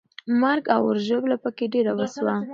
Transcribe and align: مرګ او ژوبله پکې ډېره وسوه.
مرګ 0.41 0.63
او 0.77 0.83
ژوبله 1.05 1.37
پکې 1.43 1.65
ډېره 1.73 1.93
وسوه. 1.99 2.35